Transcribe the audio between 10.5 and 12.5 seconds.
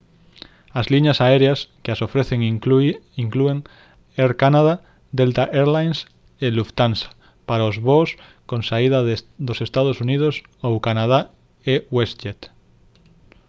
ou canadá e westjet